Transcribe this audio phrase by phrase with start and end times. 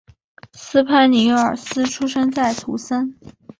[0.53, 3.15] 斯潘尼尔斯出生在图森。